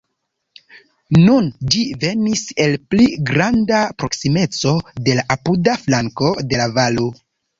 [1.17, 4.73] Nun ĝi venis el pli granda proksimeco
[5.09, 7.07] de la apuda flanko de la valo.